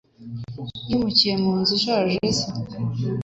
Yimukiye 0.87 1.33
mu 1.43 1.51
nzu 1.59 1.71
ishaje 1.79 2.13
ya 2.17 2.31
se. 2.37 2.47